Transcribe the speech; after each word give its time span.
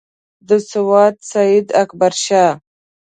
د 0.47 0.49
سوات 0.71 1.15
سیداکبرشاه. 1.31 2.53